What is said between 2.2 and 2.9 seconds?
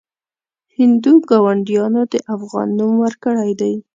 افغان